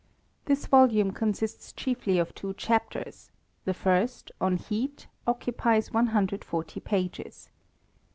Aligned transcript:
This 0.45 0.65
volume 0.65 1.11
consists 1.11 1.71
chiefly 1.71 2.17
of 2.17 2.33
two 2.33 2.55
chapters: 2.55 3.29
the 3.65 3.73
first, 3.75 4.31
on 4.41 4.57
keat, 4.57 5.05
occupies 5.27 5.91
140 5.93 6.79
pages. 6.79 7.51